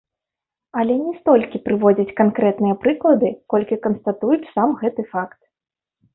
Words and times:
Але 0.83 0.95
не 1.01 1.11
столькі 1.19 1.61
прыводзяць 1.67 2.15
канкрэтныя 2.21 2.79
прыклады, 2.87 3.29
колькі 3.55 3.79
канстатуюць 3.85 4.51
сам 4.57 4.69
гэты 4.83 5.09
факт. 5.15 5.39